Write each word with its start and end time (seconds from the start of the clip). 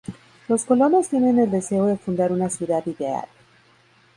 Los 0.47 0.65
colonos 0.65 1.09
tienen 1.09 1.37
el 1.37 1.51
deseo 1.51 1.85
de 1.85 1.95
fundar 1.95 2.31
una 2.31 2.49
ciudad 2.49 2.83
ideal. 2.87 3.27